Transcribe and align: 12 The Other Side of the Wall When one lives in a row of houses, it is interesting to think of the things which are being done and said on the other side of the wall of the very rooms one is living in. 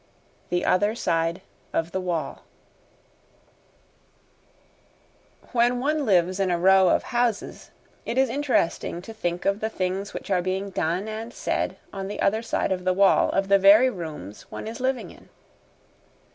12 0.49 0.49
The 0.49 0.65
Other 0.65 0.95
Side 0.95 1.41
of 1.73 1.91
the 1.91 2.01
Wall 2.01 2.41
When 5.51 5.79
one 5.79 6.07
lives 6.07 6.39
in 6.39 6.49
a 6.49 6.57
row 6.57 6.89
of 6.89 7.03
houses, 7.03 7.69
it 8.03 8.17
is 8.17 8.27
interesting 8.27 9.03
to 9.03 9.13
think 9.13 9.45
of 9.45 9.59
the 9.59 9.69
things 9.69 10.11
which 10.11 10.31
are 10.31 10.41
being 10.41 10.71
done 10.71 11.07
and 11.07 11.31
said 11.31 11.77
on 11.93 12.07
the 12.07 12.19
other 12.19 12.41
side 12.41 12.71
of 12.71 12.83
the 12.83 12.93
wall 12.93 13.29
of 13.29 13.47
the 13.47 13.59
very 13.59 13.91
rooms 13.91 14.49
one 14.49 14.67
is 14.67 14.79
living 14.79 15.11
in. 15.11 15.29